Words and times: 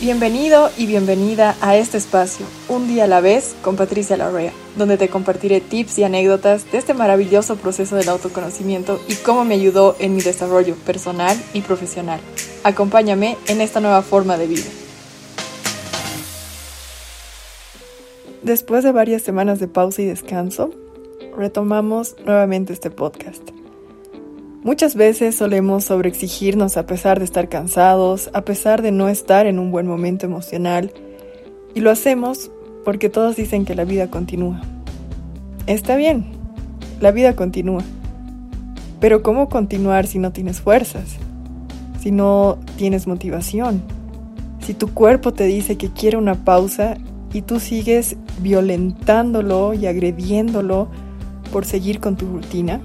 Bienvenido 0.00 0.70
y 0.78 0.86
bienvenida 0.86 1.56
a 1.60 1.76
este 1.76 1.98
espacio, 1.98 2.46
Un 2.70 2.88
día 2.88 3.04
a 3.04 3.06
la 3.06 3.20
vez 3.20 3.54
con 3.60 3.76
Patricia 3.76 4.16
Larrea, 4.16 4.50
donde 4.78 4.96
te 4.96 5.10
compartiré 5.10 5.60
tips 5.60 5.98
y 5.98 6.04
anécdotas 6.04 6.72
de 6.72 6.78
este 6.78 6.94
maravilloso 6.94 7.56
proceso 7.56 7.96
del 7.96 8.08
autoconocimiento 8.08 8.98
y 9.08 9.16
cómo 9.16 9.44
me 9.44 9.56
ayudó 9.56 9.96
en 9.98 10.16
mi 10.16 10.22
desarrollo 10.22 10.74
personal 10.86 11.36
y 11.52 11.60
profesional. 11.60 12.18
Acompáñame 12.64 13.36
en 13.46 13.60
esta 13.60 13.80
nueva 13.80 14.00
forma 14.00 14.38
de 14.38 14.46
vida. 14.46 14.70
Después 18.42 18.84
de 18.84 18.92
varias 18.92 19.20
semanas 19.20 19.60
de 19.60 19.68
pausa 19.68 20.00
y 20.00 20.06
descanso, 20.06 20.70
retomamos 21.36 22.16
nuevamente 22.24 22.72
este 22.72 22.90
podcast. 22.90 23.59
Muchas 24.62 24.94
veces 24.94 25.36
solemos 25.36 25.84
sobreexigirnos 25.84 26.76
a 26.76 26.84
pesar 26.84 27.18
de 27.18 27.24
estar 27.24 27.48
cansados, 27.48 28.28
a 28.34 28.42
pesar 28.42 28.82
de 28.82 28.92
no 28.92 29.08
estar 29.08 29.46
en 29.46 29.58
un 29.58 29.70
buen 29.70 29.86
momento 29.86 30.26
emocional, 30.26 30.92
y 31.74 31.80
lo 31.80 31.90
hacemos 31.90 32.50
porque 32.84 33.08
todos 33.08 33.36
dicen 33.36 33.64
que 33.64 33.74
la 33.74 33.86
vida 33.86 34.10
continúa. 34.10 34.60
Está 35.66 35.96
bien, 35.96 36.26
la 37.00 37.10
vida 37.10 37.34
continúa. 37.36 37.82
Pero 39.00 39.22
¿cómo 39.22 39.48
continuar 39.48 40.06
si 40.06 40.18
no 40.18 40.30
tienes 40.30 40.60
fuerzas? 40.60 41.16
Si 41.98 42.10
no 42.10 42.58
tienes 42.76 43.06
motivación? 43.06 43.80
Si 44.60 44.74
tu 44.74 44.92
cuerpo 44.92 45.32
te 45.32 45.44
dice 45.44 45.78
que 45.78 45.88
quiere 45.88 46.18
una 46.18 46.34
pausa 46.34 46.98
y 47.32 47.40
tú 47.40 47.60
sigues 47.60 48.16
violentándolo 48.42 49.72
y 49.72 49.86
agrediéndolo 49.86 50.88
por 51.50 51.64
seguir 51.64 51.98
con 51.98 52.16
tu 52.16 52.26
rutina? 52.26 52.82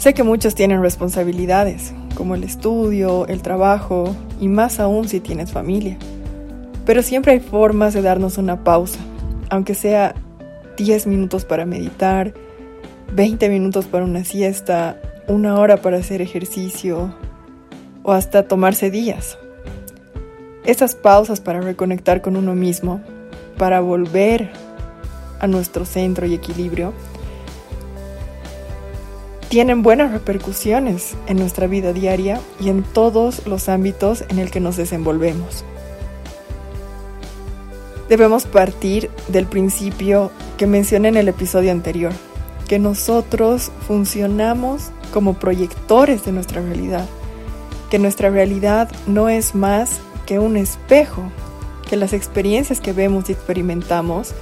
Sé 0.00 0.14
que 0.14 0.22
muchos 0.22 0.54
tienen 0.54 0.80
responsabilidades, 0.80 1.92
como 2.14 2.34
el 2.34 2.42
estudio, 2.42 3.26
el 3.26 3.42
trabajo 3.42 4.16
y 4.40 4.48
más 4.48 4.80
aún 4.80 5.06
si 5.06 5.20
tienes 5.20 5.52
familia. 5.52 5.98
Pero 6.86 7.02
siempre 7.02 7.32
hay 7.32 7.40
formas 7.40 7.92
de 7.92 8.00
darnos 8.00 8.38
una 8.38 8.64
pausa, 8.64 8.98
aunque 9.50 9.74
sea 9.74 10.14
10 10.78 11.06
minutos 11.06 11.44
para 11.44 11.66
meditar, 11.66 12.32
20 13.12 13.50
minutos 13.50 13.84
para 13.84 14.06
una 14.06 14.24
siesta, 14.24 14.98
una 15.28 15.60
hora 15.60 15.82
para 15.82 15.98
hacer 15.98 16.22
ejercicio 16.22 17.14
o 18.02 18.12
hasta 18.12 18.48
tomarse 18.48 18.90
días. 18.90 19.36
Estas 20.64 20.94
pausas 20.94 21.42
para 21.42 21.60
reconectar 21.60 22.22
con 22.22 22.36
uno 22.36 22.54
mismo, 22.54 23.02
para 23.58 23.80
volver 23.80 24.48
a 25.40 25.46
nuestro 25.46 25.84
centro 25.84 26.24
y 26.24 26.32
equilibrio, 26.32 26.94
tienen 29.50 29.82
buenas 29.82 30.12
repercusiones 30.12 31.16
en 31.26 31.36
nuestra 31.36 31.66
vida 31.66 31.92
diaria 31.92 32.40
y 32.60 32.68
en 32.68 32.84
todos 32.84 33.48
los 33.48 33.68
ámbitos 33.68 34.22
en 34.28 34.38
el 34.38 34.48
que 34.52 34.60
nos 34.60 34.76
desenvolvemos. 34.76 35.64
Debemos 38.08 38.46
partir 38.46 39.10
del 39.26 39.46
principio 39.46 40.30
que 40.56 40.68
mencioné 40.68 41.08
en 41.08 41.16
el 41.16 41.26
episodio 41.26 41.72
anterior, 41.72 42.12
que 42.68 42.78
nosotros 42.78 43.72
funcionamos 43.88 44.90
como 45.12 45.34
proyectores 45.34 46.24
de 46.24 46.30
nuestra 46.30 46.62
realidad, 46.62 47.08
que 47.90 47.98
nuestra 47.98 48.30
realidad 48.30 48.88
no 49.08 49.28
es 49.28 49.56
más 49.56 49.98
que 50.26 50.38
un 50.38 50.56
espejo, 50.56 51.24
que 51.88 51.96
las 51.96 52.12
experiencias 52.12 52.80
que 52.80 52.92
vemos 52.92 53.28
y 53.28 53.32
experimentamos 53.32 54.32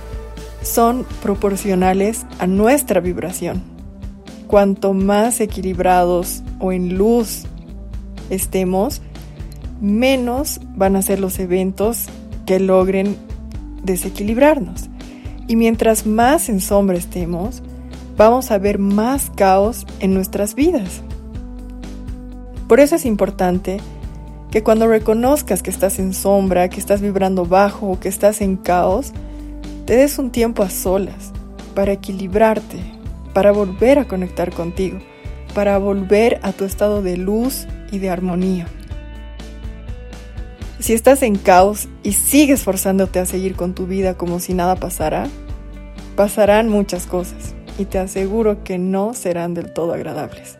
son 0.60 1.06
proporcionales 1.22 2.26
a 2.38 2.46
nuestra 2.46 3.00
vibración 3.00 3.77
cuanto 4.48 4.94
más 4.94 5.40
equilibrados 5.40 6.42
o 6.58 6.72
en 6.72 6.98
luz 6.98 7.44
estemos, 8.30 9.00
menos 9.80 10.60
van 10.74 10.96
a 10.96 11.02
ser 11.02 11.20
los 11.20 11.38
eventos 11.38 12.06
que 12.46 12.58
logren 12.58 13.16
desequilibrarnos. 13.84 14.88
Y 15.46 15.56
mientras 15.56 16.06
más 16.06 16.48
en 16.48 16.60
sombra 16.60 16.96
estemos, 16.96 17.62
vamos 18.16 18.50
a 18.50 18.58
ver 18.58 18.78
más 18.78 19.30
caos 19.36 19.86
en 20.00 20.14
nuestras 20.14 20.54
vidas. 20.54 21.02
Por 22.66 22.80
eso 22.80 22.96
es 22.96 23.06
importante 23.06 23.78
que 24.50 24.62
cuando 24.62 24.88
reconozcas 24.88 25.62
que 25.62 25.70
estás 25.70 25.98
en 25.98 26.12
sombra, 26.12 26.68
que 26.68 26.80
estás 26.80 27.00
vibrando 27.00 27.46
bajo 27.46 27.90
o 27.90 28.00
que 28.00 28.08
estás 28.08 28.40
en 28.40 28.56
caos, 28.56 29.12
te 29.86 29.96
des 29.96 30.18
un 30.18 30.30
tiempo 30.30 30.62
a 30.62 30.70
solas 30.70 31.32
para 31.74 31.92
equilibrarte, 31.92 32.97
para 33.38 33.52
volver 33.52 34.00
a 34.00 34.08
conectar 34.08 34.52
contigo, 34.52 34.98
para 35.54 35.78
volver 35.78 36.40
a 36.42 36.50
tu 36.50 36.64
estado 36.64 37.02
de 37.02 37.16
luz 37.16 37.68
y 37.92 38.00
de 38.00 38.10
armonía. 38.10 38.66
Si 40.80 40.92
estás 40.92 41.22
en 41.22 41.36
caos 41.36 41.88
y 42.02 42.14
sigues 42.14 42.64
forzándote 42.64 43.20
a 43.20 43.26
seguir 43.26 43.54
con 43.54 43.74
tu 43.74 43.86
vida 43.86 44.14
como 44.14 44.40
si 44.40 44.54
nada 44.54 44.74
pasara, 44.74 45.28
pasarán 46.16 46.68
muchas 46.68 47.06
cosas 47.06 47.54
y 47.78 47.84
te 47.84 47.98
aseguro 47.98 48.64
que 48.64 48.76
no 48.76 49.14
serán 49.14 49.54
del 49.54 49.72
todo 49.72 49.92
agradables. 49.94 50.58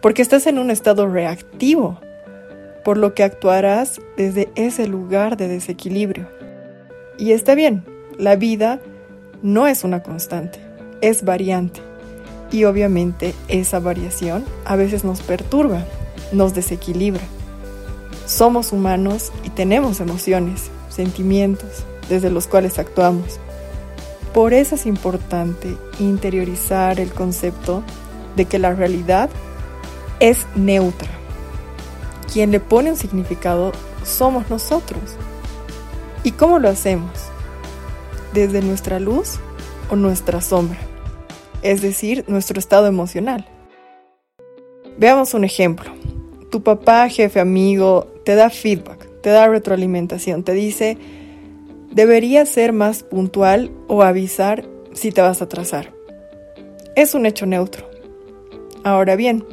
Porque 0.00 0.22
estás 0.22 0.48
en 0.48 0.58
un 0.58 0.72
estado 0.72 1.06
reactivo, 1.06 2.00
por 2.84 2.96
lo 2.96 3.14
que 3.14 3.22
actuarás 3.22 4.00
desde 4.16 4.48
ese 4.56 4.88
lugar 4.88 5.36
de 5.36 5.46
desequilibrio. 5.46 6.26
Y 7.16 7.30
está 7.30 7.54
bien, 7.54 7.84
la 8.18 8.34
vida 8.34 8.80
no 9.40 9.68
es 9.68 9.84
una 9.84 10.02
constante 10.02 10.65
es 11.00 11.24
variante 11.24 11.80
y 12.50 12.64
obviamente 12.64 13.34
esa 13.48 13.80
variación 13.80 14.44
a 14.64 14.76
veces 14.76 15.04
nos 15.04 15.20
perturba, 15.20 15.84
nos 16.32 16.54
desequilibra. 16.54 17.22
Somos 18.26 18.72
humanos 18.72 19.32
y 19.44 19.50
tenemos 19.50 20.00
emociones, 20.00 20.70
sentimientos 20.88 21.84
desde 22.08 22.30
los 22.30 22.46
cuales 22.46 22.78
actuamos. 22.78 23.38
Por 24.32 24.52
eso 24.52 24.74
es 24.74 24.86
importante 24.86 25.76
interiorizar 25.98 27.00
el 27.00 27.12
concepto 27.12 27.82
de 28.36 28.44
que 28.44 28.58
la 28.58 28.74
realidad 28.74 29.30
es 30.20 30.46
neutra. 30.54 31.08
Quien 32.32 32.50
le 32.50 32.60
pone 32.60 32.90
un 32.90 32.96
significado 32.96 33.72
somos 34.04 34.50
nosotros. 34.50 35.02
¿Y 36.22 36.32
cómo 36.32 36.58
lo 36.58 36.68
hacemos? 36.68 37.10
Desde 38.34 38.60
nuestra 38.60 39.00
luz 39.00 39.38
o 39.90 39.96
nuestra 39.96 40.40
sombra, 40.40 40.78
es 41.62 41.82
decir, 41.82 42.24
nuestro 42.28 42.58
estado 42.58 42.86
emocional. 42.86 43.46
Veamos 44.98 45.34
un 45.34 45.44
ejemplo. 45.44 45.90
Tu 46.50 46.62
papá, 46.62 47.08
jefe, 47.08 47.40
amigo, 47.40 48.06
te 48.24 48.34
da 48.34 48.50
feedback, 48.50 49.08
te 49.20 49.30
da 49.30 49.48
retroalimentación, 49.48 50.42
te 50.42 50.52
dice, 50.52 50.96
deberías 51.92 52.48
ser 52.48 52.72
más 52.72 53.02
puntual 53.02 53.70
o 53.88 54.02
avisar 54.02 54.64
si 54.92 55.12
te 55.12 55.20
vas 55.20 55.40
a 55.40 55.44
atrasar. 55.44 55.92
Es 56.94 57.14
un 57.14 57.26
hecho 57.26 57.44
neutro. 57.46 57.90
Ahora 58.84 59.16
bien, 59.16 59.44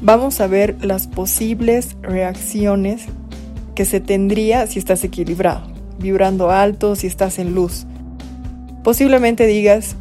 vamos 0.00 0.40
a 0.40 0.46
ver 0.46 0.76
las 0.84 1.06
posibles 1.06 1.96
reacciones 2.00 3.06
que 3.74 3.84
se 3.84 4.00
tendría 4.00 4.66
si 4.66 4.78
estás 4.78 5.04
equilibrado, 5.04 5.62
vibrando 5.98 6.50
alto, 6.50 6.96
si 6.96 7.06
estás 7.06 7.38
en 7.38 7.54
luz, 7.54 7.86
Posiblemente 8.88 9.46
digas, 9.46 9.96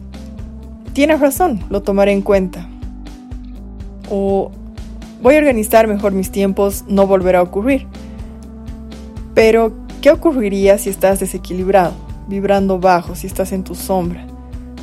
tienes 0.94 1.20
razón, 1.20 1.60
lo 1.70 1.82
tomaré 1.82 2.14
en 2.14 2.22
cuenta. 2.22 2.70
O 4.10 4.50
voy 5.22 5.36
a 5.36 5.40
organizar 5.40 5.88
mejor 5.88 6.14
mis 6.14 6.32
tiempos, 6.32 6.86
no 6.88 7.06
volverá 7.06 7.40
a 7.40 7.42
ocurrir. 7.42 7.86
Pero, 9.34 9.74
¿qué 10.02 10.10
ocurriría 10.10 10.78
si 10.78 10.90
estás 10.90 11.20
desequilibrado, 11.20 11.92
vibrando 12.30 12.80
bajo, 12.80 13.14
si 13.14 13.28
estás 13.28 13.52
en 13.52 13.66
tu 13.66 13.76
sombra? 13.76 14.26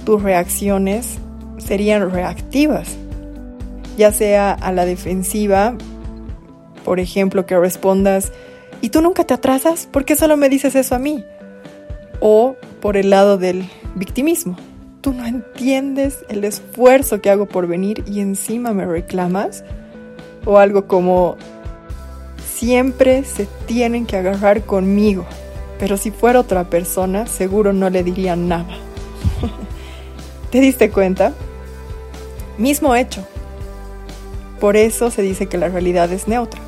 Tus 0.05 0.23
reacciones 0.23 1.17
serían 1.57 2.11
reactivas, 2.11 2.99
ya 3.97 4.13
sea 4.13 4.53
a 4.53 4.71
la 4.73 4.85
defensiva, 4.85 5.79
por 6.85 7.01
ejemplo, 7.01 7.47
que 7.47 7.59
respondas, 7.59 8.33
¿y 8.83 8.91
tú 8.91 9.01
nunca 9.01 9.25
te 9.25 9.33
atrasas? 9.33 9.89
¿Por 9.91 10.05
qué 10.05 10.15
solo 10.15 10.37
me 10.37 10.51
dices 10.51 10.75
eso 10.75 10.95
a 10.95 10.99
mí? 10.99 11.25
O 12.21 12.55
por 12.85 12.99
el 12.99 13.09
lado 13.09 13.39
del 13.39 13.67
victimismo. 13.95 14.59
Tú 15.01 15.15
no 15.15 15.25
entiendes 15.25 16.19
el 16.29 16.45
esfuerzo 16.45 17.23
que 17.23 17.31
hago 17.31 17.47
por 17.47 17.67
venir 17.67 18.05
y 18.07 18.21
encima 18.21 18.75
me 18.75 18.85
reclamas. 18.85 19.65
O 20.45 20.59
algo 20.59 20.87
como, 20.87 21.39
siempre 22.47 23.25
se 23.25 23.49
tienen 23.65 24.05
que 24.05 24.19
agarrar 24.19 24.65
conmigo, 24.67 25.25
pero 25.79 25.97
si 25.97 26.11
fuera 26.11 26.41
otra 26.41 26.65
persona 26.65 27.27
seguro 27.27 27.73
no 27.73 27.89
le 27.89 28.05
diría 28.05 28.37
nada. 28.37 28.77
¿Te 30.51 30.61
diste 30.61 30.91
cuenta? 30.91 31.33
Mismo 32.59 32.95
hecho. 32.95 33.27
Por 34.61 34.77
eso 34.77 35.11
se 35.11 35.23
dice 35.23 35.47
que 35.47 35.57
la 35.57 35.71
realidad 35.71 36.13
es 36.13 36.29
neutra. 36.29 36.61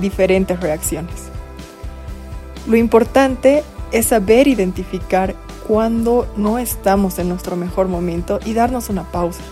Diferentes 0.00 0.58
reacciones. 0.58 1.28
Lo 2.66 2.76
importante 2.76 3.62
es 3.92 4.06
saber 4.06 4.48
identificar 4.48 5.34
cuando 5.66 6.26
no 6.36 6.58
estamos 6.58 7.18
en 7.18 7.28
nuestro 7.28 7.56
mejor 7.56 7.88
momento 7.88 8.38
y 8.44 8.54
darnos 8.54 8.88
una 8.88 9.04
pausa. 9.04 9.42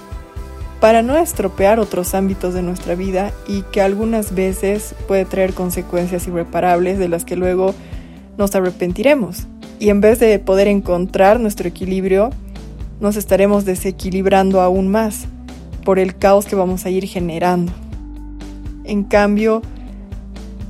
para 0.81 1.01
no 1.01 1.17
estropear 1.17 1.81
otros 1.81 2.15
ámbitos 2.15 2.53
de 2.53 2.61
nuestra 2.61 2.95
vida 2.95 3.33
y 3.49 3.63
que 3.63 3.81
algunas 3.81 4.35
veces 4.35 4.95
puede 5.09 5.25
traer 5.25 5.55
consecuencias 5.55 6.27
irreparables 6.27 6.99
de 6.99 7.09
las 7.09 7.25
que 7.25 7.37
luego 7.37 7.75
nos 8.37 8.55
arrepentiremos. 8.55 9.47
Y 9.79 9.89
en 9.89 10.03
vez 10.03 10.19
de 10.19 10.39
poder 10.39 10.69
encontrar 10.69 11.41
nuestro 11.41 11.67
equilibrio, 11.69 12.29
nos 13.01 13.17
estaremos 13.17 13.65
desequilibrando 13.65 14.61
aún 14.61 14.89
más 14.89 15.27
por 15.85 15.99
el 15.99 16.17
caos 16.17 16.45
que 16.45 16.57
vamos 16.57 16.85
a 16.85 16.91
ir 16.91 17.07
generando. 17.07 17.73
En 18.85 19.05
cambio, 19.05 19.63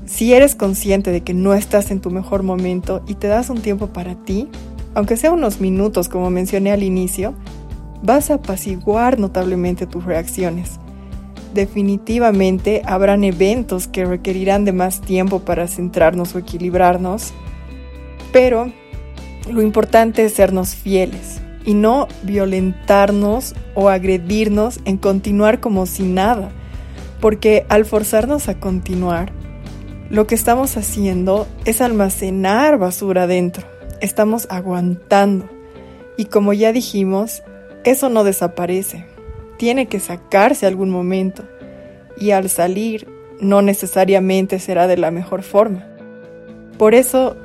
si 0.06 0.34
eres 0.34 0.54
consciente 0.54 1.10
de 1.10 1.22
que 1.22 1.34
no 1.34 1.54
estás 1.54 1.90
en 1.90 2.00
tu 2.00 2.10
mejor 2.10 2.42
momento 2.42 3.02
y 3.06 3.14
te 3.14 3.28
das 3.28 3.50
un 3.50 3.60
tiempo 3.60 3.88
para 3.88 4.14
ti, 4.14 4.48
aunque 4.94 5.16
sea 5.16 5.32
unos 5.32 5.60
minutos 5.60 6.08
como 6.08 6.30
mencioné 6.30 6.72
al 6.72 6.82
inicio, 6.82 7.34
vas 8.02 8.30
a 8.30 8.34
apaciguar 8.34 9.18
notablemente 9.18 9.86
tus 9.86 10.04
reacciones. 10.04 10.78
Definitivamente 11.54 12.82
habrán 12.84 13.24
eventos 13.24 13.88
que 13.88 14.04
requerirán 14.04 14.64
de 14.64 14.72
más 14.72 15.00
tiempo 15.00 15.40
para 15.40 15.68
centrarnos 15.68 16.34
o 16.34 16.38
equilibrarnos, 16.38 17.32
pero 18.32 18.72
lo 19.50 19.62
importante 19.62 20.24
es 20.24 20.34
sernos 20.34 20.74
fieles 20.74 21.40
y 21.64 21.74
no 21.74 22.08
violentarnos 22.24 23.54
o 23.74 23.88
agredirnos 23.88 24.80
en 24.84 24.96
continuar 24.96 25.60
como 25.60 25.86
si 25.86 26.02
nada, 26.02 26.50
porque 27.20 27.64
al 27.68 27.84
forzarnos 27.84 28.48
a 28.48 28.58
continuar, 28.60 29.32
lo 30.14 30.28
que 30.28 30.36
estamos 30.36 30.76
haciendo 30.76 31.48
es 31.64 31.80
almacenar 31.80 32.78
basura 32.78 33.26
dentro, 33.26 33.66
estamos 34.00 34.46
aguantando 34.48 35.48
y 36.16 36.26
como 36.26 36.52
ya 36.52 36.70
dijimos, 36.70 37.42
eso 37.82 38.08
no 38.10 38.22
desaparece, 38.22 39.06
tiene 39.56 39.88
que 39.88 39.98
sacarse 39.98 40.66
algún 40.66 40.90
momento 40.90 41.42
y 42.16 42.30
al 42.30 42.48
salir 42.48 43.08
no 43.40 43.60
necesariamente 43.60 44.60
será 44.60 44.86
de 44.86 44.98
la 44.98 45.10
mejor 45.10 45.42
forma. 45.42 45.84
Por 46.78 46.94
eso, 46.94 47.36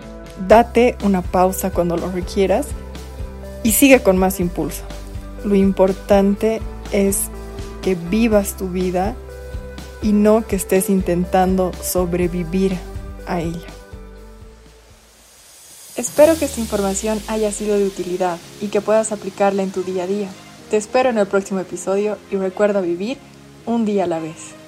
date 0.48 0.96
una 1.04 1.24
pausa 1.24 1.72
cuando 1.72 1.98
lo 1.98 2.12
requieras 2.12 2.68
y 3.64 3.72
sigue 3.72 4.04
con 4.04 4.16
más 4.16 4.40
impulso. 4.40 4.84
Lo 5.44 5.56
importante 5.56 6.62
es 6.92 7.32
que 7.82 7.96
vivas 7.96 8.58
tu 8.58 8.70
vida 8.70 9.16
y 10.02 10.14
no 10.14 10.46
que 10.46 10.56
estés 10.56 10.90
intentando 10.90 11.72
sobrevivir 11.82 12.78
a 13.28 13.42
ella. 13.42 13.68
Espero 15.96 16.38
que 16.38 16.46
esta 16.46 16.62
información 16.62 17.22
haya 17.28 17.52
sido 17.52 17.78
de 17.78 17.86
utilidad 17.86 18.38
y 18.62 18.68
que 18.68 18.80
puedas 18.80 19.12
aplicarla 19.12 19.64
en 19.64 19.72
tu 19.72 19.84
día 19.84 20.04
a 20.04 20.08
día. 20.08 20.30
Te 20.70 20.78
espero 20.78 21.10
en 21.10 21.18
el 21.18 21.28
próximo 21.28 21.60
episodio 21.60 22.18
y 22.32 22.38
recuerda 22.38 22.80
vivir 22.80 23.18
un 23.66 23.86
día 23.86 24.06
a 24.06 24.08
la 24.08 24.20
vez. 24.20 24.59